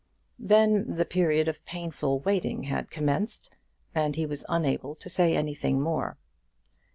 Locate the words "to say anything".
4.95-5.79